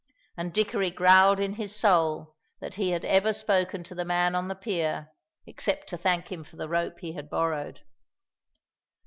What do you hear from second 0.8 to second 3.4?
growled in his soul that he had ever